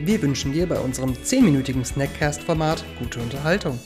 Wir 0.00 0.20
wünschen 0.20 0.52
dir 0.52 0.68
bei 0.68 0.80
unserem 0.80 1.12
10-minütigen 1.12 1.84
Snackcast-Format 1.84 2.84
gute 2.98 3.22
Unterhaltung. 3.22 3.78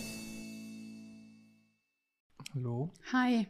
Hallo 2.54 2.90
Hi. 3.12 3.46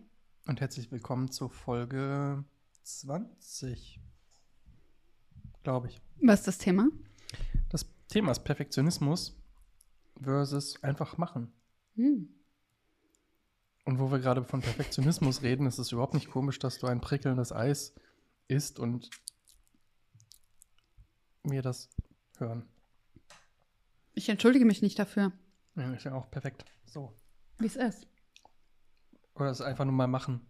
und 0.47 0.61
herzlich 0.61 0.91
willkommen 0.91 1.31
zur 1.31 1.51
Folge 1.51 2.45
20, 2.83 4.01
glaube 5.63 5.87
ich. 5.87 6.01
Was 6.21 6.41
ist 6.41 6.49
das 6.49 6.59
Thema? 6.59 6.89
Das 7.71 7.87
Thema 8.09 8.33
ist 8.33 8.41
Perfektionismus 8.41 9.41
versus 10.21 10.83
einfach 10.83 11.17
machen. 11.17 11.53
Hm. 11.95 12.29
Und 13.85 14.01
wo 14.01 14.11
wir 14.11 14.19
gerade 14.19 14.43
von 14.43 14.63
Perfektionismus 14.63 15.43
reden, 15.43 15.67
ist 15.67 15.79
es 15.79 15.93
überhaupt 15.93 16.15
nicht 16.15 16.29
komisch, 16.29 16.59
dass 16.59 16.79
du 16.79 16.89
ein 16.89 17.01
prickelndes 17.01 17.53
Eis 17.53 17.95
isst 18.49 18.81
und 18.81 19.11
mir 21.45 21.63
das 21.63 21.89
hören. 22.41 22.65
Ich 24.15 24.29
entschuldige 24.29 24.65
mich 24.65 24.83
nicht 24.83 24.99
dafür, 24.99 25.33
Ja, 25.77 25.93
ist 25.93 26.05
ja 26.05 26.15
auch 26.15 26.31
perfekt. 26.31 26.65
So. 26.87 27.13
wie 27.59 27.67
es 27.67 27.77
ist. 27.77 28.07
Oder 29.35 29.51
es 29.51 29.61
einfach 29.61 29.85
nur 29.85 29.95
mal 29.95 30.07
machen. 30.09 30.41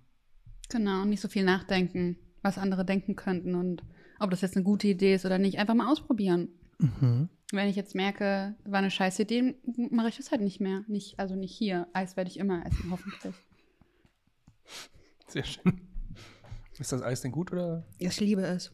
Genau, 0.71 1.05
nicht 1.05 1.21
so 1.21 1.29
viel 1.29 1.45
nachdenken, 1.45 2.17
was 2.43 2.59
andere 2.59 2.85
denken 2.85 3.17
könnten 3.17 3.55
und 3.55 3.83
ob 4.21 4.31
das 4.31 4.41
jetzt 4.41 4.57
eine 4.57 4.65
gute 4.65 4.89
Idee 4.89 5.15
ist 5.15 5.25
oder 5.27 5.39
nicht. 5.39 5.59
Einfach 5.59 5.75
mal 5.75 5.91
ausprobieren. 5.91 6.49
Mhm. 6.79 7.29
Wenn 7.53 7.69
ich 7.69 7.77
jetzt 7.77 7.95
merke, 7.95 8.55
war 8.65 8.79
eine 8.79 8.91
scheiß 8.91 9.19
Idee, 9.21 9.55
mache 9.91 10.09
ich 10.09 10.17
das 10.17 10.31
halt 10.31 10.41
nicht 10.43 10.61
mehr. 10.61 10.85
Nicht, 10.87 11.19
also 11.19 11.35
nicht 11.35 11.55
hier. 11.57 11.89
Eis 11.93 12.17
werde 12.17 12.31
ich 12.31 12.39
immer 12.39 12.65
essen, 12.67 12.91
hoffentlich. 12.91 13.35
Sehr 15.29 15.45
schön. 15.45 15.81
Ist 16.79 16.93
das 16.93 17.03
Eis 17.03 17.21
denn 17.23 17.33
gut 17.33 17.53
oder 17.53 17.87
Ich 17.99 18.21
liebe 18.21 18.43
es. 18.43 18.73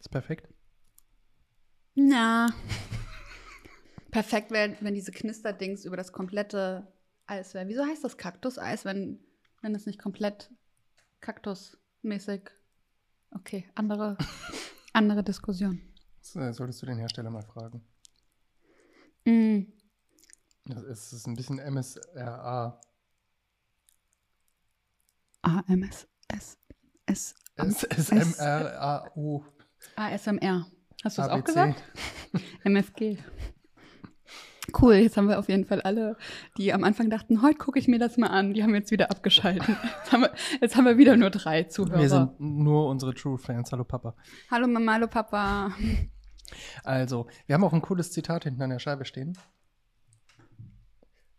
ist 0.00 0.10
perfekt? 0.10 0.48
Na. 2.00 2.46
Perfekt 4.12 4.52
wäre, 4.52 4.76
wenn 4.80 4.94
diese 4.94 5.10
Knisterdings 5.10 5.84
über 5.84 5.96
das 5.96 6.12
komplette 6.12 6.86
Eis 7.26 7.54
wäre. 7.54 7.66
Wieso 7.66 7.84
heißt 7.84 8.04
das 8.04 8.16
Kaktuseis, 8.16 8.84
wenn, 8.84 9.18
wenn 9.62 9.74
es 9.74 9.84
nicht 9.84 9.98
komplett 9.98 10.48
kaktusmäßig. 11.20 12.50
Okay, 13.32 13.68
andere, 13.74 14.16
andere 14.92 15.24
Diskussion. 15.24 15.80
Solltest 16.20 16.80
du 16.82 16.86
den 16.86 16.98
Hersteller 16.98 17.30
mal 17.30 17.42
fragen. 17.42 17.84
Mm. 19.24 19.72
Das 20.66 20.84
ist, 20.84 21.12
ist 21.12 21.26
ein 21.26 21.34
bisschen 21.34 21.56
MSRA. 21.56 22.80
AMS. 25.42 26.06
S. 26.28 26.58
S. 27.06 27.34
S 27.56 27.80
SMRAO. 27.90 29.44
ASMR. 29.96 30.66
Hast 31.04 31.18
du 31.18 31.22
das 31.22 31.30
auch 31.30 31.44
gesagt? 31.44 31.82
MFG. 32.64 33.18
Cool, 34.80 34.94
jetzt 34.96 35.16
haben 35.16 35.28
wir 35.28 35.38
auf 35.38 35.48
jeden 35.48 35.64
Fall 35.64 35.80
alle, 35.80 36.16
die 36.58 36.74
am 36.74 36.84
Anfang 36.84 37.08
dachten, 37.08 37.40
heute 37.40 37.56
gucke 37.56 37.78
ich 37.78 37.88
mir 37.88 37.98
das 37.98 38.18
mal 38.18 38.26
an, 38.26 38.52
die 38.52 38.62
haben 38.62 38.74
jetzt 38.74 38.90
wieder 38.90 39.10
abgeschaltet. 39.10 39.66
Jetzt 39.98 40.12
haben 40.12 40.20
wir, 40.22 40.32
jetzt 40.60 40.76
haben 40.76 40.84
wir 40.84 40.98
wieder 40.98 41.16
nur 41.16 41.30
drei 41.30 41.62
Zuhörer. 41.64 42.00
Wir 42.00 42.08
sind 42.08 42.38
nur 42.40 42.88
unsere 42.88 43.14
True 43.14 43.38
Fans. 43.38 43.72
Hallo 43.72 43.84
Papa. 43.84 44.14
hallo 44.50 44.66
Mama, 44.66 44.94
hallo 44.94 45.06
Papa. 45.06 45.72
Also, 46.84 47.28
wir 47.46 47.54
haben 47.54 47.64
auch 47.64 47.72
ein 47.72 47.82
cooles 47.82 48.10
Zitat 48.10 48.44
hinten 48.44 48.62
an 48.62 48.70
der 48.70 48.78
Scheibe 48.78 49.04
stehen. 49.04 49.38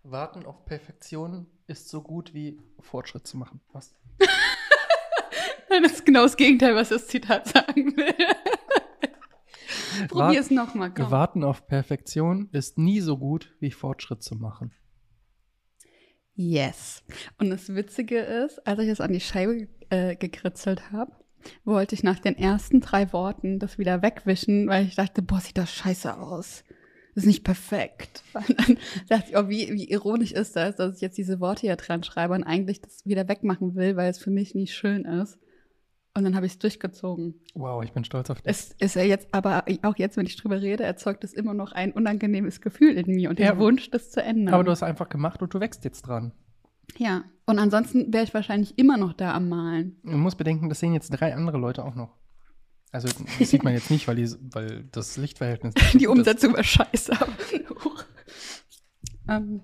Warten 0.04 0.46
auf 0.46 0.66
Perfektion 0.66 1.48
ist 1.68 1.90
so 1.90 2.02
gut 2.02 2.34
wie 2.34 2.60
Fortschritt 2.80 3.28
zu 3.28 3.38
machen. 3.38 3.62
Was? 3.74 3.96
Nein, 5.70 5.84
das 5.84 5.94
ist 5.94 6.06
genau 6.06 6.24
das 6.24 6.36
Gegenteil, 6.36 6.76
was 6.76 6.90
das 6.90 7.08
Zitat 7.08 7.48
sagen 7.48 7.96
will. 7.96 8.16
Probier 10.10 10.26
Wart- 10.26 10.38
es 10.38 10.52
nochmal, 10.52 10.94
komm. 10.94 11.12
Warten 11.12 11.44
auf 11.44 11.68
Perfektion 11.68 12.50
ist 12.52 12.78
nie 12.78 13.00
so 13.00 13.18
gut 13.18 13.56
wie 13.60 13.72
Fortschritt 13.72 14.24
zu 14.24 14.36
machen. 14.36 14.72
Yes. 16.36 17.04
Und 17.38 17.50
das 17.50 17.74
Witzige 17.76 18.20
ist, 18.20 18.66
als 18.66 18.80
ich 18.80 18.90
es 18.90 19.02
an 19.02 19.12
die 19.12 19.20
Scheibe 19.20 19.68
äh, 19.90 20.16
gekritzelt 20.16 20.92
habe, 20.92 21.12
wollte 21.64 21.96
ich 21.96 22.04
nach 22.04 22.20
den 22.20 22.38
ersten 22.38 22.82
drei 22.82 23.12
Worten 23.14 23.60
das 23.60 23.78
wieder 23.78 24.02
wegwischen, 24.02 24.68
weil 24.68 24.86
ich 24.86 24.96
dachte, 24.96 25.22
boah, 25.22 25.40
sieht 25.40 25.58
das 25.58 25.72
scheiße 25.72 26.18
aus. 26.18 26.64
Das 27.16 27.24
ist 27.24 27.28
nicht 27.28 27.44
perfekt. 27.44 28.24
Und 28.34 28.58
dann 28.58 28.78
dachte 29.10 29.30
ich, 29.30 29.38
oh, 29.38 29.50
wie, 29.50 29.74
wie 29.74 29.90
ironisch 29.90 30.32
ist 30.32 30.56
das, 30.56 30.76
dass 30.76 30.96
ich 30.96 31.02
jetzt 31.02 31.18
diese 31.18 31.40
Worte 31.40 31.62
hier 31.62 31.76
dran 31.76 32.04
schreibe 32.04 32.34
und 32.34 32.44
eigentlich 32.44 32.82
das 32.82 33.06
wieder 33.06 33.28
wegmachen 33.28 33.76
will, 33.76 33.96
weil 33.98 34.10
es 34.10 34.20
für 34.20 34.32
mich 34.32 34.56
nicht 34.56 34.74
schön 34.74 35.06
ist. 35.06 35.40
Und 36.16 36.24
dann 36.24 36.36
habe 36.36 36.46
ich 36.46 36.54
es 36.54 36.60
durchgezogen. 36.60 37.36
Wow, 37.54 37.84
ich 37.84 37.94
bin 37.94 38.04
stolz 38.04 38.30
auf 38.30 38.42
dich. 38.42 38.50
Es 38.50 38.76
ist 38.80 38.96
ja 38.96 39.04
jetzt, 39.04 39.28
aber 39.32 39.64
auch 39.84 39.96
jetzt, 39.98 40.18
wenn 40.18 40.26
ich 40.26 40.36
drüber 40.36 40.62
rede, 40.62 40.84
erzeugt 40.84 41.24
es 41.24 41.34
immer 41.34 41.54
noch 41.54 41.72
ein 41.72 41.92
unangenehmes 41.92 42.62
Gefühl 42.62 42.98
in 42.98 43.16
mir 43.16 43.30
und 43.30 43.40
Ja, 43.40 43.58
Wunsch, 43.58 43.92
das 43.92 44.10
zu 44.10 44.22
ändern. 44.22 44.54
Aber 44.54 44.64
du 44.64 44.72
hast 44.72 44.84
einfach 44.84 45.08
gemacht 45.08 45.42
und 45.42 45.54
du 45.54 45.60
wächst 45.60 45.86
jetzt 45.86 46.02
dran. 46.02 46.34
Ja, 46.98 47.24
und 47.46 47.60
ansonsten 47.60 48.12
wäre 48.12 48.24
ich 48.24 48.34
wahrscheinlich 48.34 48.78
immer 48.78 48.98
noch 48.98 49.14
da 49.14 49.34
am 49.34 49.50
Malen. 49.50 49.98
Du 50.04 50.18
musst 50.18 50.38
bedenken, 50.38 50.70
das 50.70 50.80
sehen 50.80 50.94
jetzt 50.94 51.10
drei 51.10 51.36
andere 51.36 51.58
Leute 51.58 51.86
auch 51.86 51.96
noch. 51.96 52.18
Also 52.92 53.08
das 53.38 53.50
sieht 53.50 53.64
man 53.64 53.74
jetzt 53.74 53.92
nicht, 53.92 54.08
weil, 54.08 54.16
die, 54.16 54.28
weil 54.52 54.86
das 54.92 55.16
Lichtverhältnis. 55.18 55.76
Die. 55.94 56.08
Umsetzung 56.08 56.54
war 56.54 56.64
scheiße. 56.64 57.14
ähm, 59.30 59.62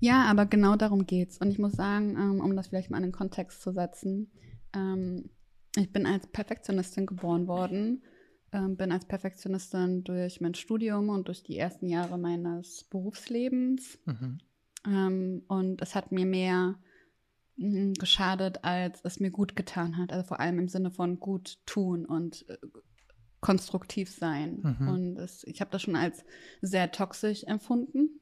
ja, 0.00 0.24
aber 0.24 0.46
genau 0.46 0.76
darum 0.76 1.06
geht's. 1.06 1.38
Und 1.38 1.50
ich 1.50 1.58
muss 1.58 1.72
sagen, 1.72 2.16
ähm, 2.16 2.40
um 2.40 2.56
das 2.56 2.68
vielleicht 2.68 2.90
mal 2.90 2.98
in 2.98 3.04
den 3.04 3.12
Kontext 3.12 3.62
zu 3.62 3.72
setzen, 3.72 4.30
ähm, 4.76 5.30
ich 5.76 5.92
bin 5.92 6.06
als 6.06 6.26
Perfektionistin 6.26 7.06
geboren 7.06 7.46
worden, 7.48 8.02
ähm, 8.52 8.76
bin 8.76 8.92
als 8.92 9.06
Perfektionistin 9.06 10.04
durch 10.04 10.40
mein 10.40 10.54
Studium 10.54 11.08
und 11.08 11.28
durch 11.28 11.42
die 11.42 11.58
ersten 11.58 11.86
Jahre 11.88 12.18
meines 12.18 12.84
Berufslebens 12.84 13.98
Mhm. 14.06 14.38
Ähm, 14.86 15.42
und 15.48 15.82
es 15.82 15.94
hat 15.94 16.12
mir 16.12 16.26
mehr 16.26 16.76
mm, 17.56 17.94
geschadet, 17.94 18.64
als 18.64 19.00
es 19.04 19.20
mir 19.20 19.30
gut 19.30 19.56
getan 19.56 19.96
hat. 19.96 20.12
Also 20.12 20.26
vor 20.26 20.40
allem 20.40 20.58
im 20.58 20.68
Sinne 20.68 20.90
von 20.90 21.18
gut 21.18 21.58
tun 21.66 22.06
und 22.06 22.48
äh, 22.48 22.56
konstruktiv 23.40 24.10
sein. 24.10 24.60
Mhm. 24.62 24.88
Und 24.88 25.16
es, 25.18 25.44
ich 25.44 25.60
habe 25.60 25.70
das 25.70 25.82
schon 25.82 25.96
als 25.96 26.24
sehr 26.62 26.90
toxisch 26.92 27.44
empfunden. 27.44 28.20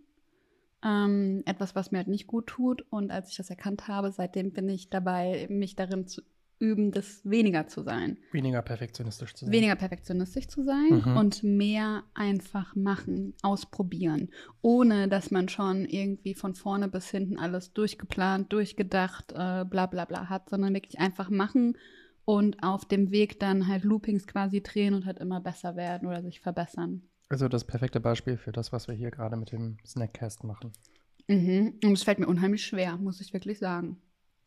Ähm, 0.83 1.43
etwas, 1.47 1.75
was 1.75 1.93
mir 1.93 1.99
halt 1.99 2.09
nicht 2.09 2.27
gut 2.27 2.47
tut. 2.47 2.83
Und 2.91 3.11
als 3.11 3.31
ich 3.31 3.37
das 3.37 3.51
erkannt 3.51 3.89
habe, 3.89 4.13
seitdem 4.13 4.53
bin 4.53 4.69
ich 4.69 4.91
dabei, 4.91 5.47
mich 5.51 5.77
darin 5.77 6.07
zu 6.07 6.23
üben, 6.59 6.93
das 6.93 7.21
weniger 7.25 7.67
zu 7.67 7.83
sein 7.83 8.19
Weniger 8.33 8.63
perfektionistisch 8.63 9.35
zu 9.35 9.45
sein. 9.45 9.53
weniger 9.53 9.77
perfektionistisch 9.77 10.49
zu 10.49 10.63
sein 10.63 11.03
Mhm. 11.05 11.17
und 11.17 11.43
mehr 11.43 12.05
einfach 12.15 12.75
machen, 12.77 13.35
ausprobieren, 13.43 14.31
ohne 14.63 15.09
dass 15.09 15.31
man 15.31 15.49
schon 15.49 15.85
irgendwie 15.85 16.35
von 16.35 16.55
vorne 16.55 16.89
bis 16.89 17.11
hinten 17.11 17.39
alles 17.39 17.73
durchgeplant, 17.73 18.53
durchgedacht, 18.53 19.33
äh, 19.33 19.65
bla 19.65 19.87
bla 19.87 20.05
bla 20.05 20.29
hat, 20.29 20.49
sondern 20.51 20.75
wirklich 20.75 20.99
einfach 20.99 21.31
machen 21.31 21.77
und 22.25 22.63
auf 22.63 22.85
dem 22.87 23.11
Weg 23.11 23.39
dann 23.41 23.69
halt 23.69 23.85
Loopings 23.85 24.27
quasi 24.27 24.63
drehen 24.63 24.95
und 24.95 25.05
halt 25.07 25.19
immer 25.19 25.41
besser 25.41 25.77
werden 25.77 26.09
oder 26.09 26.23
sich 26.23 26.41
verbessern. 26.41 27.03
Also 27.29 27.49
das 27.49 27.65
perfekte 27.65 28.01
Beispiel 28.01 28.37
für 28.37 28.53
das, 28.53 28.73
was 28.73 28.87
wir 28.89 28.95
hier 28.95 29.11
gerade 29.11 29.37
mit 29.37 29.51
dem 29.53 29.79
Snackcast 29.85 30.45
machen. 30.45 30.73
Mhm. 31.27 31.75
Und 31.83 31.93
es 31.93 32.03
fällt 32.03 32.19
mir 32.19 32.27
unheimlich 32.27 32.65
schwer, 32.65 32.97
muss 32.99 33.21
ich 33.21 33.33
wirklich 33.33 33.59
sagen. 33.59 33.97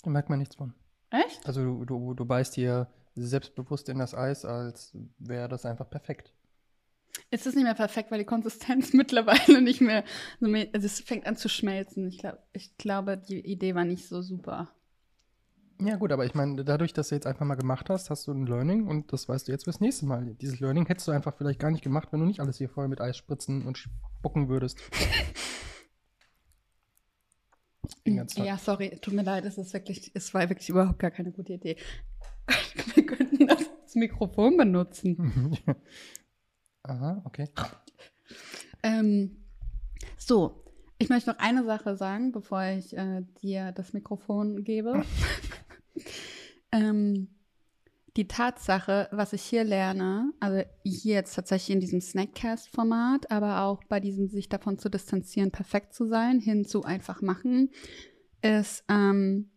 Da 0.03 0.11
merkt 0.11 0.29
man 0.29 0.39
nichts 0.39 0.55
von. 0.55 0.73
Echt? 1.09 1.45
Also 1.45 1.63
du, 1.63 1.85
du, 1.85 2.13
du 2.13 2.25
beißt 2.25 2.55
hier 2.55 2.87
selbstbewusst 3.15 3.89
in 3.89 3.99
das 3.99 4.13
Eis, 4.13 4.45
als 4.45 4.95
wäre 5.17 5.47
das 5.47 5.65
einfach 5.65 5.89
perfekt. 5.89 6.33
Es 7.29 7.45
ist 7.45 7.55
nicht 7.55 7.63
mehr 7.63 7.73
perfekt, 7.73 8.11
weil 8.11 8.19
die 8.19 8.25
Konsistenz 8.25 8.93
mittlerweile 8.93 9.61
nicht 9.61 9.81
mehr, 9.81 10.03
so 10.39 10.47
mehr 10.47 10.67
also 10.73 10.85
es 10.85 10.99
fängt 10.99 11.25
an 11.25 11.35
zu 11.35 11.49
schmelzen. 11.49 12.07
Ich, 12.07 12.19
glaub, 12.19 12.37
ich 12.53 12.77
glaube, 12.77 13.17
die 13.17 13.39
Idee 13.39 13.75
war 13.75 13.85
nicht 13.85 14.07
so 14.07 14.21
super. 14.21 14.69
Ja 15.79 15.95
gut, 15.95 16.11
aber 16.11 16.25
ich 16.25 16.33
meine, 16.33 16.63
dadurch, 16.65 16.93
dass 16.93 17.09
du 17.09 17.15
jetzt 17.15 17.27
einfach 17.27 17.45
mal 17.45 17.55
gemacht 17.55 17.89
hast, 17.91 18.09
hast 18.09 18.25
du 18.25 18.31
ein 18.31 18.47
Learning 18.47 18.87
und 18.87 19.13
das 19.13 19.29
weißt 19.29 19.47
du 19.47 19.51
jetzt 19.51 19.65
fürs 19.65 19.79
nächste 19.79 20.07
Mal. 20.07 20.35
Dieses 20.41 20.59
Learning 20.59 20.87
hättest 20.87 21.07
du 21.07 21.11
einfach 21.11 21.35
vielleicht 21.37 21.59
gar 21.59 21.69
nicht 21.69 21.83
gemacht, 21.83 22.07
wenn 22.11 22.19
du 22.19 22.25
nicht 22.25 22.39
alles 22.39 22.57
hier 22.57 22.69
voll 22.69 22.87
mit 22.87 22.99
Eis 22.99 23.15
spritzen 23.15 23.67
und 23.67 23.77
spucken 23.77 24.49
würdest. 24.49 24.79
Ja, 28.35 28.57
sorry, 28.57 28.97
tut 29.01 29.13
mir 29.13 29.23
leid, 29.23 29.45
es 29.45 29.57
ist 29.57 29.73
wirklich, 29.73 30.11
es 30.13 30.33
war 30.33 30.49
wirklich 30.49 30.69
überhaupt 30.69 30.99
gar 30.99 31.11
keine 31.11 31.31
gute 31.31 31.53
Idee. 31.53 31.77
Wir 32.95 33.05
könnten 33.05 33.47
das 33.47 33.69
als 33.83 33.95
Mikrofon 33.95 34.57
benutzen. 34.57 35.57
Aha, 36.83 37.21
okay. 37.25 37.49
Ähm, 38.83 39.37
So, 40.17 40.63
ich 40.97 41.09
möchte 41.09 41.29
noch 41.29 41.39
eine 41.39 41.63
Sache 41.65 41.95
sagen, 41.95 42.31
bevor 42.31 42.63
ich 42.63 42.95
äh, 42.97 43.23
dir 43.41 43.71
das 43.71 43.93
Mikrofon 43.93 44.63
gebe. 44.63 45.03
ähm, 46.71 47.27
die 48.17 48.27
Tatsache, 48.27 49.07
was 49.11 49.31
ich 49.31 49.43
hier 49.43 49.63
lerne, 49.63 50.33
also 50.39 50.63
hier 50.83 51.13
jetzt 51.13 51.35
tatsächlich 51.35 51.75
in 51.75 51.79
diesem 51.79 52.01
Snackcast-Format, 52.01 53.29
aber 53.31 53.61
auch 53.61 53.83
bei 53.87 53.99
diesem 53.99 54.27
sich 54.27 54.49
davon 54.49 54.79
zu 54.79 54.89
distanzieren, 54.89 55.51
perfekt 55.51 55.93
zu 55.93 56.07
sein, 56.07 56.39
hin 56.39 56.65
zu 56.65 56.83
einfach 56.83 57.21
machen, 57.21 57.69
ist, 58.41 58.83
ähm, 58.89 59.51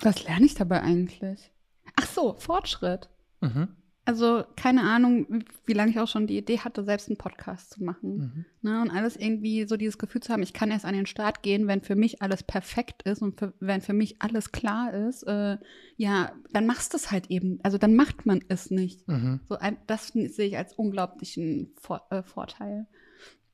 was 0.00 0.24
lerne 0.24 0.44
ich 0.44 0.54
dabei 0.54 0.82
eigentlich? 0.82 1.52
Ach 1.94 2.06
so, 2.06 2.34
Fortschritt. 2.38 3.08
Mhm. 3.40 3.68
Also 4.06 4.44
keine 4.54 4.82
Ahnung, 4.82 5.44
wie 5.64 5.72
lange 5.72 5.90
ich 5.90 5.98
auch 5.98 6.06
schon 6.06 6.28
die 6.28 6.38
Idee 6.38 6.60
hatte, 6.60 6.84
selbst 6.84 7.08
einen 7.08 7.18
Podcast 7.18 7.70
zu 7.70 7.82
machen. 7.82 8.16
Mhm. 8.16 8.44
Ne? 8.62 8.80
Und 8.80 8.90
alles 8.90 9.16
irgendwie 9.16 9.66
so 9.66 9.76
dieses 9.76 9.98
Gefühl 9.98 10.22
zu 10.22 10.32
haben, 10.32 10.44
ich 10.44 10.52
kann 10.52 10.70
erst 10.70 10.84
an 10.84 10.94
den 10.94 11.06
Start 11.06 11.42
gehen, 11.42 11.66
wenn 11.66 11.82
für 11.82 11.96
mich 11.96 12.22
alles 12.22 12.44
perfekt 12.44 13.02
ist 13.02 13.20
und 13.20 13.36
für, 13.38 13.52
wenn 13.58 13.80
für 13.80 13.94
mich 13.94 14.22
alles 14.22 14.52
klar 14.52 14.94
ist. 14.94 15.24
Äh, 15.24 15.58
ja, 15.96 16.30
dann 16.52 16.66
machst 16.66 16.92
du 16.92 16.98
es 16.98 17.10
halt 17.10 17.30
eben. 17.30 17.58
Also 17.64 17.78
dann 17.78 17.96
macht 17.96 18.26
man 18.26 18.44
es 18.46 18.70
nicht. 18.70 19.08
Mhm. 19.08 19.40
So 19.48 19.58
ein, 19.58 19.76
das 19.88 20.08
sehe 20.08 20.46
ich 20.46 20.56
als 20.56 20.74
unglaublichen 20.74 21.74
Vor 21.76 22.06
äh, 22.10 22.22
Vorteil. 22.22 22.86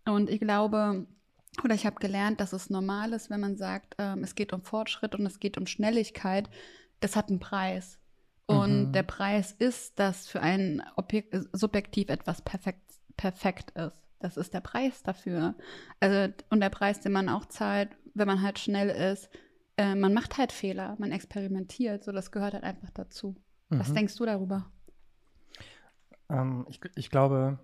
Und 0.05 0.29
ich 0.29 0.41
glaube, 0.41 1.07
oder 1.65 1.75
ich 1.75 1.87
habe 1.87 1.97
gelernt, 1.97 2.41
dass 2.41 2.53
es 2.53 2.69
normal 2.69 3.15
ist, 3.15 3.31
wenn 3.31 3.41
man 3.41 3.57
sagt, 3.57 3.95
ähm, 3.99 4.23
es 4.23 4.35
geht 4.35 4.53
um 4.53 4.63
Fortschritt 4.63 5.15
und 5.15 5.25
es 5.25 5.41
geht 5.41 5.57
um 5.57 5.67
Schnelligkeit. 5.67 6.51
Das 7.01 7.17
hat 7.17 7.31
einen 7.31 7.41
Preis. 7.41 7.99
Und 8.53 8.89
Mhm. 8.89 8.93
der 8.93 9.03
Preis 9.03 9.53
ist, 9.53 9.99
dass 9.99 10.29
für 10.29 10.41
einen 10.41 10.83
Objekt, 10.97 11.35
subjektiv 11.53 12.09
etwas 12.09 12.43
perfekt, 12.43 12.83
perfekt 13.17 13.71
ist. 13.73 13.97
Das 14.21 14.37
ist 14.37 14.55
der 14.55 14.61
Preis 14.61 15.03
dafür. 15.03 15.55
Also, 16.01 16.33
und 16.51 16.61
der 16.61 16.71
Preis, 16.71 17.01
den 17.01 17.13
man 17.13 17.29
auch 17.29 17.47
zahlt, 17.47 17.91
wenn 18.15 18.29
man 18.29 18.43
halt 18.43 18.59
schnell 18.59 18.89
ist, 18.89 19.29
äh, 19.77 19.95
man 19.95 20.15
macht 20.15 20.39
halt 20.39 20.53
Fehler, 20.53 20.95
man 20.99 21.11
experimentiert. 21.11 22.05
So, 22.05 22.13
das 22.13 22.31
gehört 22.31 22.55
halt 22.55 22.63
einfach 22.65 22.91
dazu. 22.91 23.35
Was 23.71 23.91
Mhm. 23.91 23.95
denkst 23.95 24.17
du 24.17 24.27
darüber? 24.27 24.71
Ähm, 26.29 26.67
ich, 26.69 26.81
ich 26.95 27.11
glaube, 27.11 27.59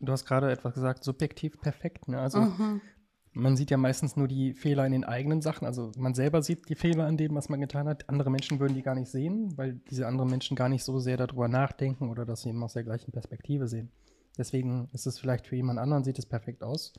du 0.00 0.12
hast 0.12 0.26
gerade 0.26 0.50
etwas 0.50 0.74
gesagt, 0.74 1.04
subjektiv 1.04 1.60
perfekt. 1.60 2.08
Ne? 2.08 2.20
Also 2.20 2.40
Mhm. 2.40 2.80
Man 3.34 3.56
sieht 3.56 3.70
ja 3.70 3.76
meistens 3.76 4.16
nur 4.16 4.28
die 4.28 4.54
Fehler 4.54 4.86
in 4.86 4.92
den 4.92 5.04
eigenen 5.04 5.42
Sachen. 5.42 5.66
Also 5.66 5.90
man 5.96 6.14
selber 6.14 6.42
sieht 6.42 6.68
die 6.68 6.76
Fehler 6.76 7.06
an 7.06 7.16
dem, 7.16 7.34
was 7.34 7.48
man 7.48 7.60
getan 7.60 7.88
hat. 7.88 8.08
Andere 8.08 8.30
Menschen 8.30 8.60
würden 8.60 8.74
die 8.74 8.82
gar 8.82 8.94
nicht 8.94 9.10
sehen, 9.10 9.56
weil 9.56 9.80
diese 9.90 10.06
anderen 10.06 10.30
Menschen 10.30 10.56
gar 10.56 10.68
nicht 10.68 10.84
so 10.84 11.00
sehr 11.00 11.16
darüber 11.16 11.48
nachdenken 11.48 12.10
oder 12.10 12.24
das 12.24 12.46
eben 12.46 12.62
aus 12.62 12.74
der 12.74 12.84
gleichen 12.84 13.12
Perspektive 13.12 13.66
sehen. 13.66 13.90
Deswegen 14.38 14.88
ist 14.92 15.06
es 15.06 15.18
vielleicht 15.18 15.46
für 15.46 15.56
jemand 15.56 15.78
anderen, 15.78 16.04
sieht 16.04 16.18
es 16.18 16.26
perfekt 16.26 16.62
aus. 16.62 16.92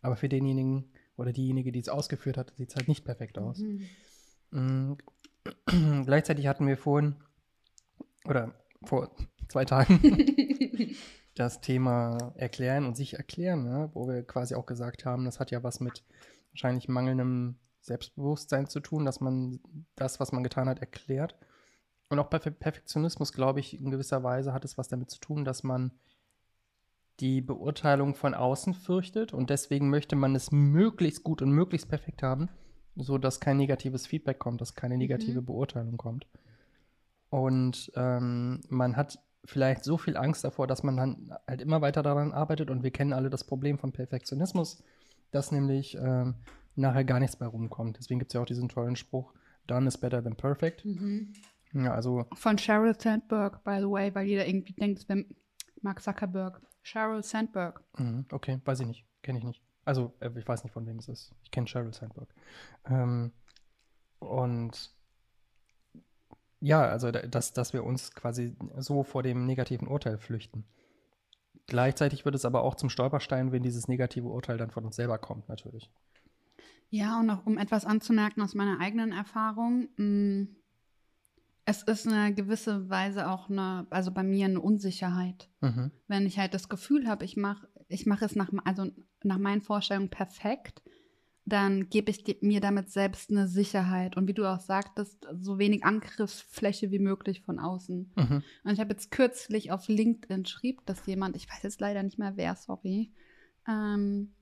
Aber 0.00 0.16
für 0.16 0.28
denjenigen 0.28 0.84
oder 1.16 1.32
diejenige, 1.32 1.70
die 1.70 1.80
es 1.80 1.88
ausgeführt 1.88 2.36
hat, 2.36 2.52
sieht 2.56 2.70
es 2.70 2.76
halt 2.76 2.88
nicht 2.88 3.04
perfekt 3.04 3.38
aus. 3.38 3.58
Mhm. 3.58 4.96
Mm, 5.70 6.04
Gleichzeitig 6.04 6.46
hatten 6.46 6.66
wir 6.66 6.76
vorhin, 6.76 7.16
oder 8.24 8.54
vor 8.84 9.10
zwei 9.48 9.64
Tagen, 9.64 10.00
das 11.34 11.60
Thema 11.60 12.32
Erklären 12.36 12.86
und 12.86 12.96
sich 12.96 13.14
erklären, 13.14 13.64
ne? 13.64 13.90
wo 13.92 14.08
wir 14.08 14.22
quasi 14.22 14.54
auch 14.54 14.66
gesagt 14.66 15.04
haben, 15.04 15.24
das 15.24 15.40
hat 15.40 15.50
ja 15.50 15.62
was 15.62 15.80
mit 15.80 16.04
wahrscheinlich 16.52 16.88
mangelndem 16.88 17.56
Selbstbewusstsein 17.80 18.66
zu 18.66 18.80
tun, 18.80 19.04
dass 19.04 19.20
man 19.20 19.60
das, 19.96 20.20
was 20.20 20.32
man 20.32 20.44
getan 20.44 20.68
hat, 20.68 20.78
erklärt. 20.78 21.36
Und 22.08 22.18
auch 22.18 22.28
bei 22.28 22.38
Perfe- 22.38 22.52
Perfektionismus, 22.52 23.32
glaube 23.32 23.60
ich, 23.60 23.78
in 23.80 23.90
gewisser 23.90 24.22
Weise 24.22 24.52
hat 24.52 24.64
es 24.64 24.78
was 24.78 24.88
damit 24.88 25.10
zu 25.10 25.18
tun, 25.18 25.44
dass 25.44 25.64
man 25.64 25.92
die 27.20 27.40
Beurteilung 27.40 28.14
von 28.14 28.34
außen 28.34 28.74
fürchtet 28.74 29.32
und 29.32 29.50
deswegen 29.50 29.88
möchte 29.90 30.16
man 30.16 30.34
es 30.34 30.50
möglichst 30.50 31.22
gut 31.22 31.42
und 31.42 31.50
möglichst 31.50 31.88
perfekt 31.88 32.22
haben, 32.22 32.48
so 32.96 33.18
dass 33.18 33.40
kein 33.40 33.56
negatives 33.56 34.06
Feedback 34.06 34.38
kommt, 34.38 34.60
dass 34.60 34.74
keine 34.74 34.98
negative 34.98 35.42
Beurteilung 35.42 35.96
kommt. 35.96 36.26
Und 37.30 37.92
ähm, 37.96 38.60
man 38.68 38.96
hat 38.96 39.18
vielleicht 39.44 39.84
so 39.84 39.98
viel 39.98 40.16
Angst 40.16 40.44
davor, 40.44 40.66
dass 40.66 40.82
man 40.82 40.96
dann 40.96 41.34
halt 41.46 41.60
immer 41.60 41.80
weiter 41.80 42.02
daran 42.02 42.32
arbeitet 42.32 42.70
und 42.70 42.82
wir 42.82 42.90
kennen 42.90 43.12
alle 43.12 43.30
das 43.30 43.44
Problem 43.44 43.78
von 43.78 43.92
Perfektionismus, 43.92 44.82
dass 45.30 45.52
nämlich 45.52 45.96
ähm, 45.96 46.34
nachher 46.76 47.04
gar 47.04 47.20
nichts 47.20 47.36
bei 47.36 47.46
rumkommt. 47.46 47.98
Deswegen 47.98 48.18
gibt 48.18 48.30
es 48.30 48.34
ja 48.34 48.40
auch 48.40 48.46
diesen 48.46 48.68
tollen 48.68 48.96
Spruch, 48.96 49.32
done 49.66 49.86
is 49.86 49.98
better 49.98 50.22
than 50.22 50.36
perfect. 50.36 50.84
Mhm. 50.84 51.32
Ja, 51.72 51.92
also 51.92 52.24
Von 52.34 52.56
Sheryl 52.56 52.98
Sandberg, 52.98 53.64
by 53.64 53.78
the 53.80 53.90
way, 53.90 54.14
weil 54.14 54.26
jeder 54.26 54.46
irgendwie 54.46 54.74
denkt, 54.74 55.08
wäre 55.08 55.24
Mark 55.82 56.00
Zuckerberg. 56.00 56.60
Sheryl 56.82 57.22
Sandberg. 57.22 57.82
Mhm, 57.98 58.26
Okay, 58.30 58.60
weiß 58.64 58.80
ich 58.80 58.86
nicht. 58.86 59.06
Kenne 59.22 59.38
ich 59.38 59.44
nicht. 59.44 59.62
Also, 59.84 60.14
äh, 60.20 60.30
ich 60.36 60.46
weiß 60.46 60.62
nicht, 60.64 60.72
von 60.72 60.86
wem 60.86 60.98
es 60.98 61.08
ist. 61.08 61.34
Ich 61.42 61.50
kenne 61.50 61.66
Sheryl 61.66 61.92
Sandberg. 61.92 62.28
Ähm, 62.86 63.32
und 64.20 64.93
ja, 66.64 66.82
also, 66.82 67.10
da- 67.10 67.26
dass, 67.26 67.52
dass 67.52 67.72
wir 67.72 67.84
uns 67.84 68.12
quasi 68.14 68.56
so 68.78 69.02
vor 69.04 69.22
dem 69.22 69.44
negativen 69.46 69.86
Urteil 69.86 70.18
flüchten. 70.18 70.64
Gleichzeitig 71.66 72.24
wird 72.24 72.34
es 72.34 72.44
aber 72.44 72.62
auch 72.62 72.74
zum 72.74 72.90
Stolperstein, 72.90 73.52
wenn 73.52 73.62
dieses 73.62 73.88
negative 73.88 74.28
Urteil 74.28 74.58
dann 74.58 74.70
von 74.70 74.84
uns 74.84 74.96
selber 74.96 75.18
kommt, 75.18 75.48
natürlich. 75.48 75.90
Ja, 76.90 77.20
und 77.20 77.26
noch 77.26 77.46
um 77.46 77.58
etwas 77.58 77.84
anzumerken 77.84 78.42
aus 78.42 78.54
meiner 78.54 78.80
eigenen 78.80 79.12
Erfahrung. 79.12 79.88
mh, 79.96 80.46
Es 81.66 81.82
ist 81.82 82.06
eine 82.06 82.34
gewisse 82.34 82.88
Weise 82.90 83.28
auch 83.30 83.48
eine, 83.48 83.86
also 83.90 84.10
bei 84.10 84.22
mir 84.22 84.46
eine 84.46 84.60
Unsicherheit. 84.60 85.48
Mhm. 85.60 85.90
Wenn 86.06 86.26
ich 86.26 86.38
halt 86.38 86.54
das 86.54 86.68
Gefühl 86.68 87.08
habe, 87.08 87.24
ich 87.24 87.36
mache 87.36 87.68
ich 87.88 88.06
mach 88.06 88.22
es 88.22 88.34
nach, 88.34 88.50
also 88.64 88.90
nach 89.22 89.38
meinen 89.38 89.60
Vorstellungen 89.60 90.08
perfekt, 90.10 90.82
dann 91.46 91.90
gebe 91.90 92.10
ich 92.10 92.24
mir 92.40 92.60
damit 92.60 92.90
selbst 92.90 93.30
eine 93.30 93.48
Sicherheit. 93.48 94.16
Und 94.16 94.26
wie 94.28 94.34
du 94.34 94.46
auch 94.46 94.60
sagtest, 94.60 95.26
so 95.38 95.58
wenig 95.58 95.84
Angriffsfläche 95.84 96.90
wie 96.90 96.98
möglich 96.98 97.42
von 97.42 97.58
außen. 97.58 98.12
Mhm. 98.16 98.42
Und 98.64 98.72
ich 98.72 98.80
habe 98.80 98.92
jetzt 98.92 99.10
kürzlich 99.10 99.70
auf 99.70 99.88
LinkedIn 99.88 100.46
schrieb, 100.46 100.84
dass 100.86 101.06
jemand, 101.06 101.36
ich 101.36 101.48
weiß 101.48 101.62
jetzt 101.62 101.80
leider 101.80 102.02
nicht 102.02 102.18
mehr 102.18 102.36
wer, 102.36 102.54
sorry, 102.56 103.12
ähm, 103.68 104.32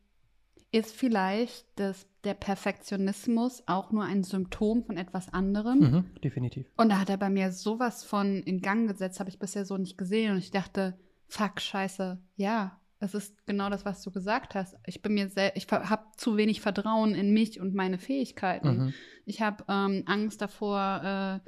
ist 0.71 0.95
vielleicht 0.95 1.67
das, 1.77 2.07
der 2.25 2.35
Perfektionismus 2.35 3.65
auch 3.67 3.91
nur 3.91 4.05
ein 4.05 4.23
Symptom 4.23 4.85
von 4.85 4.97
etwas 4.97 5.33
anderem. 5.33 5.79
Mhm. 5.79 6.05
Definitiv. 6.23 6.67
Und 6.77 6.89
da 6.89 6.99
hat 6.99 7.11
er 7.11 7.19
bei 7.19 7.31
mir 7.31 7.53
sowas 7.53 8.05
von 8.05 8.43
in 8.45 8.63
Gang 8.63 8.89
gesetzt, 8.89 9.21
habe 9.21 9.29
ich 9.29 9.39
bisher 9.39 9.67
so 9.67 9.77
nicht 9.77 9.99
gesehen. 9.99 10.33
Und 10.33 10.39
ich 10.39 10.51
dachte, 10.51 10.99
fuck, 11.27 11.61
scheiße, 11.61 12.23
ja, 12.37 12.81
es 13.03 13.15
ist 13.15 13.47
genau 13.47 13.69
das, 13.69 13.85
was 13.85 14.01
du 14.03 14.13
gesagt 14.13 14.55
hast. 14.55 14.77
Ich 14.87 15.03
bin 15.03 15.15
mir 15.15 15.29
sehr, 15.29 15.57
ich 15.57 15.67
habe 15.71 16.05
zu 16.17 16.37
wenig 16.37 16.61
Vertrauen 16.61 17.15
in 17.15 17.33
mich 17.33 17.61
und 17.61 17.75
meine 17.75 17.99
Fähigkeiten. 17.99 18.77
Mhm. 18.77 18.95
Ich 19.27 19.43
habe 19.43 19.65
ähm, 19.69 20.05
Angst 20.07 20.41
davor, 20.41 21.41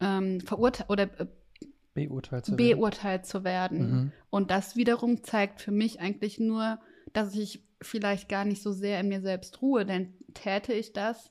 äh, 0.00 0.04
ähm, 0.04 0.40
verurteilt 0.40 0.88
oder 0.88 1.20
äh, 1.20 1.26
Beurteilt 1.94 2.46
zu 2.46 2.56
werden. 2.56 2.76
beurteilt 2.76 3.26
zu 3.26 3.42
werden. 3.42 3.90
Mhm. 3.90 4.12
Und 4.30 4.52
das 4.52 4.76
wiederum 4.76 5.24
zeigt 5.24 5.60
für 5.60 5.72
mich 5.72 5.98
eigentlich 5.98 6.38
nur, 6.38 6.78
dass 7.12 7.34
ich 7.34 7.64
vielleicht 7.82 8.28
gar 8.28 8.44
nicht 8.44 8.62
so 8.62 8.70
sehr 8.70 9.00
in 9.00 9.08
mir 9.08 9.20
selbst 9.20 9.60
ruhe. 9.60 9.84
Denn 9.84 10.14
täte 10.32 10.72
ich 10.72 10.92
das, 10.92 11.28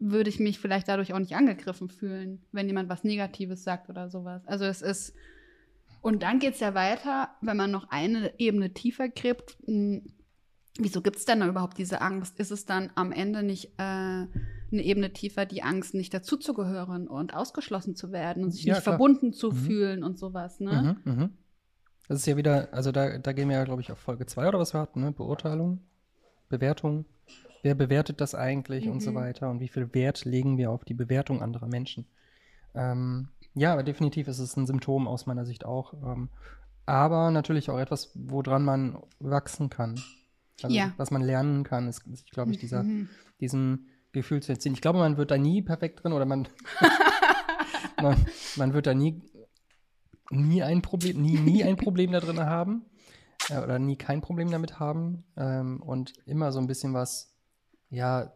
würde 0.00 0.28
ich 0.28 0.40
mich 0.40 0.58
vielleicht 0.58 0.88
dadurch 0.88 1.14
auch 1.14 1.20
nicht 1.20 1.36
angegriffen 1.36 1.88
fühlen, 1.88 2.42
wenn 2.50 2.66
jemand 2.66 2.88
was 2.88 3.04
Negatives 3.04 3.62
sagt 3.62 3.90
oder 3.90 4.10
sowas. 4.10 4.44
Also 4.46 4.64
es 4.64 4.82
ist. 4.82 5.14
Und 6.00 6.22
dann 6.22 6.38
geht 6.38 6.54
es 6.54 6.60
ja 6.60 6.74
weiter, 6.74 7.30
wenn 7.40 7.56
man 7.56 7.70
noch 7.70 7.88
eine 7.90 8.38
Ebene 8.38 8.72
tiefer 8.72 9.08
gräbt. 9.08 9.56
mh, 9.66 10.00
Wieso 10.80 11.02
gibt 11.02 11.16
es 11.16 11.24
denn 11.24 11.40
da 11.40 11.48
überhaupt 11.48 11.76
diese 11.78 12.00
Angst? 12.00 12.38
Ist 12.38 12.52
es 12.52 12.64
dann 12.64 12.92
am 12.94 13.10
Ende 13.10 13.42
nicht 13.42 13.72
äh, 13.78 13.82
eine 13.82 14.28
Ebene 14.70 15.12
tiefer, 15.12 15.44
die 15.44 15.62
Angst, 15.64 15.92
nicht 15.94 16.14
dazuzugehören 16.14 17.08
und 17.08 17.34
ausgeschlossen 17.34 17.96
zu 17.96 18.12
werden 18.12 18.44
und 18.44 18.52
sich 18.52 18.62
Ja, 18.64 18.74
nicht 18.74 18.84
klar. 18.84 18.94
verbunden 18.94 19.32
zu 19.32 19.50
Mhm. 19.50 19.54
fühlen 19.56 20.04
und 20.04 20.18
sowas, 20.18 20.60
ne? 20.60 20.96
Mhm, 21.04 21.12
mhm. 21.12 21.38
Das 22.06 22.20
ist 22.20 22.26
ja 22.26 22.36
wieder, 22.36 22.72
also 22.72 22.92
da, 22.92 23.18
da 23.18 23.32
gehen 23.32 23.48
wir 23.48 23.56
ja, 23.56 23.64
glaube 23.64 23.82
ich, 23.82 23.90
auf 23.90 23.98
Folge 23.98 24.24
2 24.26 24.48
oder 24.48 24.58
was 24.60 24.72
wir 24.72 24.80
hatten, 24.80 25.00
ne? 25.00 25.10
Beurteilung, 25.10 25.80
Bewertung. 26.48 27.06
Wer 27.62 27.74
bewertet 27.74 28.20
das 28.20 28.36
eigentlich 28.36 28.88
und 28.88 29.02
so 29.02 29.10
Mhm. 29.10 29.16
weiter 29.16 29.50
und 29.50 29.58
wie 29.60 29.68
viel 29.68 29.92
Wert 29.94 30.24
legen 30.24 30.58
wir 30.58 30.70
auf 30.70 30.84
die 30.84 30.94
Bewertung 30.94 31.42
anderer 31.42 31.66
Menschen? 31.66 32.06
Ähm, 32.74 33.28
ja, 33.58 33.72
aber 33.72 33.82
definitiv 33.82 34.28
ist 34.28 34.38
es 34.38 34.56
ein 34.56 34.66
Symptom 34.66 35.06
aus 35.08 35.26
meiner 35.26 35.44
Sicht 35.44 35.64
auch. 35.64 35.94
Ähm, 35.94 36.28
aber 36.86 37.30
natürlich 37.30 37.68
auch 37.70 37.78
etwas, 37.78 38.12
woran 38.14 38.64
man 38.64 38.98
wachsen 39.18 39.68
kann. 39.68 40.00
Also, 40.62 40.74
Ja. 40.76 40.92
was 40.96 41.10
man 41.10 41.22
lernen 41.22 41.64
kann, 41.64 41.86
ist, 41.88 42.06
ist 42.06 42.30
glaube 42.30 42.50
ich, 42.52 42.58
dieser, 42.58 42.82
Mhm. 42.82 43.08
diesem 43.40 43.86
Gefühl 44.12 44.42
zu 44.42 44.52
entziehen. 44.52 44.72
Ich 44.72 44.80
glaube, 44.80 44.98
man 44.98 45.16
wird 45.16 45.30
da 45.30 45.36
nie 45.38 45.62
perfekt 45.62 46.02
drin 46.02 46.12
oder 46.12 46.24
man, 46.24 46.48
man, 48.00 48.16
man 48.56 48.72
wird 48.72 48.86
da 48.86 48.94
nie, 48.94 49.22
nie 50.30 50.62
ein 50.62 50.82
Problem, 50.82 51.20
nie, 51.20 51.38
nie 51.38 51.64
ein 51.64 51.76
Problem 51.76 52.12
da 52.12 52.20
drin 52.20 52.40
haben 52.40 52.84
äh, 53.50 53.58
oder 53.62 53.78
nie 53.78 53.96
kein 53.96 54.20
Problem 54.20 54.50
damit 54.50 54.78
haben 54.80 55.24
ähm, 55.36 55.82
und 55.82 56.12
immer 56.26 56.52
so 56.52 56.58
ein 56.58 56.66
bisschen 56.66 56.94
was, 56.94 57.34
ja, 57.90 58.32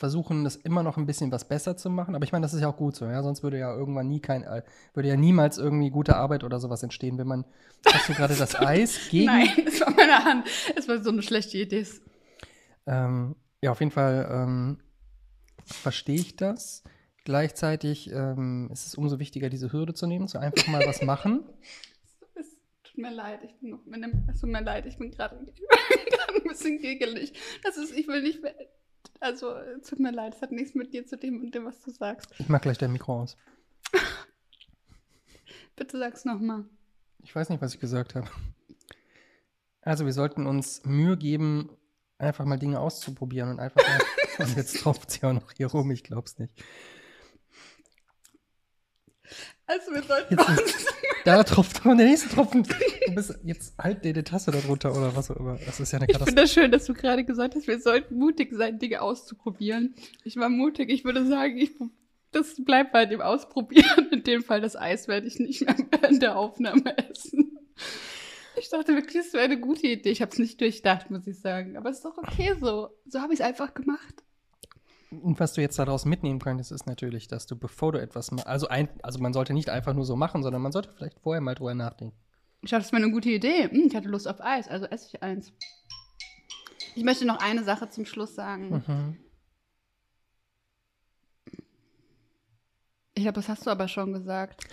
versuchen, 0.00 0.44
das 0.44 0.56
immer 0.56 0.82
noch 0.82 0.96
ein 0.96 1.04
bisschen 1.04 1.30
was 1.30 1.46
besser 1.46 1.76
zu 1.76 1.90
machen. 1.90 2.14
Aber 2.14 2.24
ich 2.24 2.32
meine, 2.32 2.42
das 2.42 2.54
ist 2.54 2.62
ja 2.62 2.68
auch 2.68 2.76
gut 2.78 2.96
so, 2.96 3.04
ja. 3.04 3.22
Sonst 3.22 3.42
würde 3.42 3.58
ja 3.58 3.72
irgendwann 3.72 4.08
nie 4.08 4.20
kein, 4.20 4.44
äh, 4.44 4.62
würde 4.94 5.10
ja 5.10 5.16
niemals 5.16 5.58
irgendwie 5.58 5.90
gute 5.90 6.16
Arbeit 6.16 6.42
oder 6.42 6.58
sowas 6.58 6.82
entstehen, 6.82 7.18
wenn 7.18 7.26
man, 7.26 7.44
hast 7.84 8.08
du 8.08 8.14
gerade 8.14 8.34
das 8.34 8.54
Eis 8.58 8.98
gegen. 9.10 9.26
Nein, 9.26 9.48
es 9.66 9.78
war 9.82 9.90
meine 9.90 10.24
Hand. 10.24 10.46
Es 10.74 10.88
war 10.88 11.02
so 11.02 11.10
eine 11.10 11.20
schlechte 11.20 11.58
Idee. 11.58 11.86
Ähm, 12.86 13.36
ja, 13.60 13.72
auf 13.72 13.80
jeden 13.80 13.92
Fall 13.92 14.26
ähm, 14.32 14.78
verstehe 15.66 16.16
ich 16.16 16.34
das. 16.34 16.82
Gleichzeitig 17.24 18.10
ähm, 18.10 18.70
ist 18.72 18.86
es 18.86 18.94
umso 18.94 19.18
wichtiger, 19.18 19.50
diese 19.50 19.70
Hürde 19.70 19.92
zu 19.92 20.06
nehmen, 20.06 20.28
so 20.28 20.38
einfach 20.38 20.66
mal 20.66 20.84
was 20.86 21.02
machen. 21.02 21.44
Es 22.34 22.94
tut 22.96 23.02
mir 23.02 23.14
leid, 23.14 23.40
ich 23.44 23.54
bin 23.60 23.70
noch 23.70 23.84
mit 23.84 24.02
dem, 24.02 24.26
es 24.32 24.40
tut 24.40 24.50
mir 24.50 24.62
leid, 24.62 24.84
ich 24.86 24.98
bin 24.98 25.10
gerade 25.10 25.38
ein 26.34 26.42
bisschen 26.48 26.80
giggelig. 26.80 27.34
Das 27.62 27.76
ist, 27.76 27.96
ich 27.96 28.08
will 28.08 28.22
nicht, 28.22 28.40
also 29.20 29.52
es 29.54 29.88
tut 29.88 30.00
mir 30.00 30.12
leid, 30.12 30.34
es 30.34 30.42
hat 30.42 30.52
nichts 30.52 30.74
mit 30.74 30.92
dir 30.92 31.06
zu 31.06 31.16
dem 31.16 31.40
und 31.40 31.54
dem, 31.54 31.64
was 31.66 31.80
du 31.82 31.90
sagst. 31.90 32.30
Ich 32.38 32.48
mach 32.48 32.60
gleich 32.60 32.78
dein 32.78 32.92
Mikro 32.92 33.22
aus. 33.22 33.36
Bitte 35.76 35.98
sag's 35.98 36.24
nochmal. 36.24 36.64
Ich 37.22 37.34
weiß 37.34 37.48
nicht, 37.50 37.60
was 37.60 37.74
ich 37.74 37.80
gesagt 37.80 38.14
habe. 38.14 38.28
Also 39.82 40.04
wir 40.04 40.12
sollten 40.12 40.46
uns 40.46 40.84
Mühe 40.84 41.16
geben, 41.16 41.70
einfach 42.18 42.44
mal 42.44 42.58
Dinge 42.58 42.80
auszuprobieren 42.80 43.50
und 43.50 43.60
einfach 43.60 43.82
mal, 43.86 44.00
und 44.46 44.56
jetzt 44.56 44.80
tropft 44.80 45.10
sie 45.10 45.24
auch 45.24 45.32
noch 45.32 45.52
hier 45.52 45.68
rum, 45.68 45.90
ich 45.90 46.04
glaub's 46.04 46.38
nicht. 46.38 46.52
Also 49.66 49.92
wir 49.92 50.02
sollten 50.02 50.36
Jetzt 50.36 50.48
uns, 50.48 50.86
Da 51.24 51.42
tropft 51.44 51.84
und 51.84 51.98
der 51.98 52.06
nächste 52.06 52.28
Tropfen. 52.28 52.62
Du 52.62 53.14
bist, 53.14 53.38
jetzt 53.44 53.74
halt 53.78 54.04
dir 54.04 54.12
die 54.12 54.22
Tasse 54.22 54.50
da 54.50 54.58
drunter 54.58 54.90
oder 54.92 55.14
was 55.14 55.30
auch 55.30 55.36
immer. 55.36 55.58
Das 55.66 55.80
ist 55.80 55.92
ja 55.92 55.98
eine 55.98 56.06
ich 56.06 56.16
finde 56.16 56.32
Katastrophe. 56.32 56.34
das 56.34 56.52
schön, 56.52 56.70
dass 56.70 56.84
du 56.86 56.94
gerade 56.94 57.24
gesagt 57.24 57.54
hast, 57.54 57.66
wir 57.66 57.80
sollten 57.80 58.16
mutig 58.16 58.52
sein, 58.52 58.78
Dinge 58.78 59.02
auszuprobieren. 59.02 59.94
Ich 60.24 60.36
war 60.36 60.48
mutig, 60.48 60.90
ich 60.90 61.04
würde 61.04 61.26
sagen, 61.26 61.58
ich, 61.58 61.72
das 62.32 62.62
bleibt 62.64 62.92
bei 62.92 63.06
dem 63.06 63.20
Ausprobieren. 63.20 64.08
In 64.12 64.22
dem 64.22 64.42
Fall 64.42 64.60
das 64.60 64.76
Eis 64.76 65.08
werde 65.08 65.26
ich 65.26 65.38
nicht 65.38 65.62
mehr 65.62 65.76
während 65.90 66.22
der 66.22 66.36
Aufnahme 66.36 66.96
essen. 67.10 67.58
Ich 68.56 68.68
dachte 68.68 68.94
wirklich, 68.94 69.24
das 69.24 69.32
wäre 69.32 69.44
eine 69.44 69.58
gute 69.58 69.86
Idee. 69.86 70.10
Ich 70.10 70.22
habe 70.22 70.32
es 70.32 70.38
nicht 70.38 70.60
durchdacht, 70.60 71.10
muss 71.10 71.26
ich 71.26 71.40
sagen. 71.40 71.76
Aber 71.76 71.90
es 71.90 71.96
ist 71.96 72.04
doch 72.04 72.18
okay 72.18 72.54
so. 72.60 72.90
So 73.06 73.20
habe 73.20 73.32
ich 73.32 73.40
es 73.40 73.46
einfach 73.46 73.74
gemacht. 73.74 74.22
Und 75.10 75.40
was 75.40 75.54
du 75.54 75.60
jetzt 75.60 75.78
daraus 75.78 76.04
mitnehmen 76.04 76.38
könntest, 76.38 76.70
ist 76.70 76.86
natürlich, 76.86 77.26
dass 77.26 77.46
du, 77.46 77.56
bevor 77.56 77.92
du 77.92 78.00
etwas 78.00 78.30
machst, 78.30 78.46
also, 78.46 78.68
ein, 78.68 78.88
also 79.02 79.18
man 79.18 79.32
sollte 79.32 79.52
nicht 79.54 79.68
einfach 79.68 79.92
nur 79.92 80.04
so 80.04 80.14
machen, 80.16 80.42
sondern 80.42 80.62
man 80.62 80.70
sollte 80.72 80.92
vielleicht 80.92 81.18
vorher 81.20 81.40
mal 81.40 81.54
drüber 81.56 81.74
nachdenken. 81.74 82.16
Ich 82.62 82.70
dachte, 82.70 82.82
das 82.84 82.92
wäre 82.92 83.02
eine 83.02 83.12
gute 83.12 83.30
Idee. 83.30 83.64
Hm, 83.70 83.86
ich 83.88 83.96
hatte 83.96 84.08
Lust 84.08 84.28
auf 84.28 84.40
Eis, 84.40 84.68
also 84.68 84.86
esse 84.86 85.08
ich 85.08 85.22
eins. 85.22 85.52
Ich 86.94 87.02
möchte 87.04 87.24
noch 87.24 87.38
eine 87.40 87.64
Sache 87.64 87.88
zum 87.88 88.04
Schluss 88.04 88.34
sagen. 88.34 88.82
Mhm. 88.86 89.16
Ich 93.14 93.22
glaube, 93.24 93.34
das 93.36 93.48
hast 93.48 93.66
du 93.66 93.70
aber 93.70 93.88
schon 93.88 94.12
gesagt. 94.12 94.64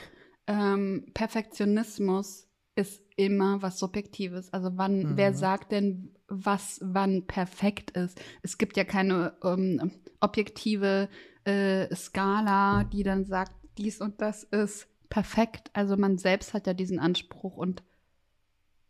Ähm, 0.47 1.05
Perfektionismus 1.13 2.47
ist 2.75 3.01
immer 3.15 3.61
was 3.61 3.79
Subjektives. 3.79 4.53
Also 4.53 4.69
wann, 4.75 4.99
Mhm. 4.99 5.17
wer 5.17 5.33
sagt 5.33 5.71
denn, 5.71 6.16
was 6.27 6.79
wann 6.83 7.25
perfekt 7.25 7.91
ist? 7.91 8.21
Es 8.41 8.57
gibt 8.57 8.77
ja 8.77 8.83
keine 8.83 9.37
ähm, 9.43 9.91
objektive 10.19 11.09
äh, 11.45 11.93
Skala, 11.95 12.83
die 12.83 13.03
dann 13.03 13.25
sagt, 13.25 13.53
dies 13.77 14.01
und 14.01 14.21
das 14.21 14.43
ist 14.43 14.87
perfekt. 15.09 15.69
Also 15.73 15.95
man 15.97 16.17
selbst 16.17 16.53
hat 16.53 16.67
ja 16.67 16.73
diesen 16.73 16.99
Anspruch 16.99 17.55
und 17.55 17.83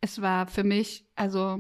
es 0.02 0.22
war 0.22 0.48
für 0.48 0.64
mich, 0.64 1.06
also 1.16 1.60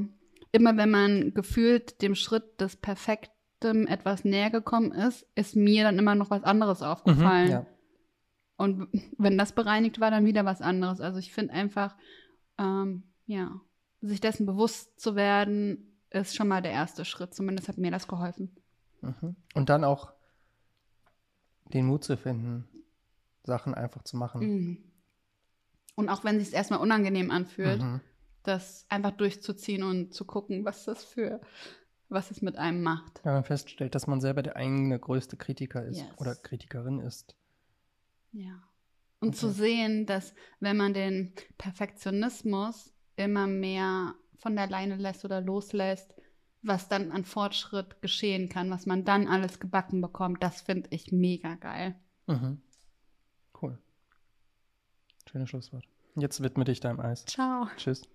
immer 0.52 0.78
wenn 0.78 0.92
man 0.92 1.34
gefühlt 1.34 2.02
dem 2.02 2.16
Schritt 2.16 2.60
des 2.62 2.76
Perfektem 2.76 3.88
etwas 3.88 4.24
näher 4.24 4.50
gekommen 4.50 4.92
ist, 4.92 5.28
ist 5.36 5.56
mir 5.56 5.84
dann 5.84 6.00
immer 6.00 6.16
noch 6.16 6.30
was 6.30 6.44
anderes 6.44 6.82
aufgefallen. 6.82 7.46
Mhm, 7.46 7.52
ja. 7.52 7.66
Und 8.56 8.88
wenn 9.18 9.38
das 9.38 9.54
bereinigt 9.54 10.00
war, 10.00 10.10
dann 10.12 10.26
wieder 10.26 10.46
was 10.46 10.62
anderes. 10.62 11.00
Also 11.02 11.20
ich 11.20 11.32
finde 11.32 11.54
einfach, 11.54 11.96
ähm, 12.58 13.04
ja, 13.26 13.62
sich 14.02 14.20
dessen 14.20 14.46
bewusst 14.46 15.00
zu 15.00 15.16
werden, 15.16 16.00
ist 16.10 16.36
schon 16.36 16.48
mal 16.48 16.62
der 16.62 16.72
erste 16.72 17.06
Schritt. 17.06 17.34
Zumindest 17.34 17.68
hat 17.68 17.78
mir 17.78 17.92
das 17.92 18.08
geholfen. 18.08 18.56
Mhm. 19.02 19.36
Und 19.54 19.70
dann 19.70 19.84
auch 19.84 20.14
den 21.74 21.86
Mut 21.86 22.04
zu 22.04 22.16
finden, 22.18 22.68
Sachen 23.44 23.74
einfach 23.74 24.04
zu 24.04 24.18
machen. 24.18 24.42
Mhm. 24.42 24.84
Und 25.96 26.10
auch 26.10 26.24
wenn 26.24 26.38
es 26.38 26.46
sich 26.46 26.54
erstmal 26.54 26.80
unangenehm 26.80 27.32
anfühlt, 27.32 27.82
Mhm. 27.82 28.02
das 28.44 28.86
einfach 28.90 29.12
durchzuziehen 29.12 29.84
und 29.84 30.14
zu 30.14 30.26
gucken, 30.26 30.64
was 30.64 30.86
das 30.86 31.04
für, 31.04 31.42
was 32.08 32.32
es 32.32 32.42
mit 32.42 32.56
einem 32.58 32.84
macht. 32.84 33.20
Wenn 33.24 33.34
man 33.34 33.44
feststellt, 33.44 33.96
dass 33.96 34.08
man 34.08 34.22
selber 34.22 34.44
der 34.44 34.56
eigene 34.56 34.98
größte 35.00 35.36
Kritiker 35.38 35.84
ist 35.86 35.98
Yes. 36.00 36.08
oder 36.18 36.36
Kritikerin 36.36 37.00
ist. 37.00 37.36
Ja. 38.32 38.62
Und 39.20 39.30
Okay. 39.30 39.38
zu 39.38 39.50
sehen, 39.52 40.06
dass 40.06 40.34
wenn 40.60 40.78
man 40.78 40.94
den 40.94 41.34
Perfektionismus 41.58 42.94
immer 43.18 43.48
mehr 43.48 44.16
von 44.38 44.56
der 44.56 44.70
Leine 44.70 44.96
lässt 44.96 45.26
oder 45.26 45.42
loslässt, 45.42 46.14
was 46.62 46.88
dann 46.88 47.12
an 47.12 47.26
Fortschritt 47.26 48.02
geschehen 48.02 48.50
kann, 48.50 48.70
was 48.70 48.86
man 48.86 49.04
dann 49.04 49.28
alles 49.28 49.60
gebacken 49.60 50.02
bekommt, 50.02 50.42
das 50.42 50.62
finde 50.62 50.88
ich 50.92 51.12
mega 51.12 51.56
geil. 51.56 51.96
Mhm. 52.28 52.62
Cool. 53.62 53.78
Schönes 55.30 55.50
Schlusswort. 55.50 55.86
Jetzt 56.16 56.42
widme 56.42 56.64
dich 56.64 56.80
deinem 56.80 57.00
Eis. 57.00 57.26
Ciao. 57.26 57.68
Tschüss. 57.78 58.08